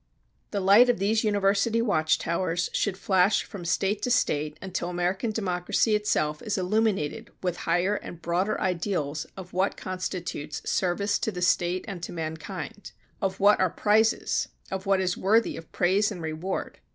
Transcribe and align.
The 0.49 0.59
light 0.61 0.89
of 0.89 0.97
these 0.97 1.23
university 1.23 1.79
watch 1.79 2.17
towers 2.17 2.71
should 2.73 2.97
flash 2.97 3.43
from 3.43 3.63
State 3.65 4.01
to 4.01 4.09
State 4.09 4.57
until 4.59 4.89
American 4.89 5.29
democracy 5.29 5.93
itself 5.95 6.41
is 6.41 6.57
illuminated 6.57 7.29
with 7.43 7.57
higher 7.69 7.93
and 7.97 8.19
broader 8.19 8.59
ideals 8.59 9.27
of 9.37 9.53
what 9.53 9.77
constitutes 9.77 10.67
service 10.67 11.19
to 11.19 11.31
the 11.31 11.43
State 11.43 11.85
and 11.87 12.01
to 12.01 12.11
mankind; 12.11 12.93
of 13.21 13.39
what 13.39 13.59
are 13.59 13.69
prizes; 13.69 14.49
of 14.71 14.87
what 14.87 14.99
is 15.01 15.17
worthy 15.17 15.55
of 15.55 15.71
praise 15.71 16.11
and 16.11 16.23
reward. 16.23 16.79